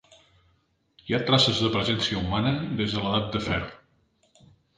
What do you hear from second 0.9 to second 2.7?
Hi ha traces de presència humana